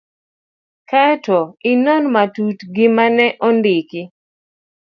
Kae 0.89 1.13
to 1.25 1.37
inon 1.71 2.03
matut 2.13 2.57
gima 2.75 3.05
ne 3.17 3.25
ondiki. 3.47 4.01